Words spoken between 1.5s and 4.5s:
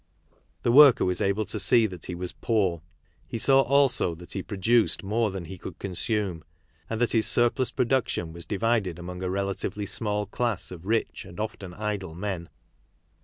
see that he was poor; he saw also that he